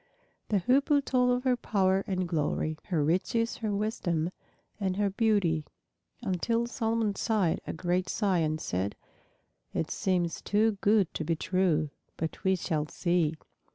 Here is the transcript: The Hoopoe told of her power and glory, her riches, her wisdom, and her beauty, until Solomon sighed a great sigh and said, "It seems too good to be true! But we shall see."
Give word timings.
The 0.49 0.57
Hoopoe 0.61 1.01
told 1.05 1.29
of 1.31 1.43
her 1.43 1.55
power 1.55 2.03
and 2.07 2.27
glory, 2.27 2.75
her 2.85 3.03
riches, 3.03 3.57
her 3.57 3.71
wisdom, 3.71 4.31
and 4.79 4.97
her 4.97 5.11
beauty, 5.11 5.63
until 6.23 6.65
Solomon 6.65 7.13
sighed 7.13 7.61
a 7.67 7.73
great 7.73 8.09
sigh 8.09 8.39
and 8.39 8.59
said, 8.59 8.95
"It 9.75 9.91
seems 9.91 10.41
too 10.41 10.79
good 10.81 11.13
to 11.13 11.23
be 11.23 11.35
true! 11.35 11.91
But 12.17 12.43
we 12.43 12.55
shall 12.55 12.87
see." 12.87 13.35